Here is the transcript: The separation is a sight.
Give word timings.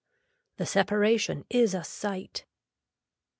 The 0.57 0.65
separation 0.65 1.45
is 1.51 1.75
a 1.75 1.83
sight. 1.83 2.47